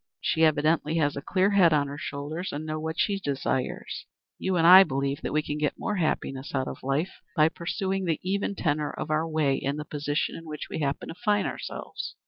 [0.19, 4.07] She evidently has a clear head on her shoulders and knows what she desires.
[4.39, 8.05] You and I believe that we can get more happiness out of life by pursuing
[8.05, 11.45] the even tenor of our way in the position in which we happen to find
[11.45, 12.15] ourselves."